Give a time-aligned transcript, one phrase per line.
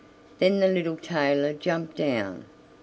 [0.39, 2.45] Then the little tailor jumped down.